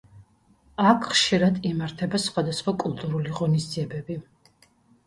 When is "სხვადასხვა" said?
2.25-2.75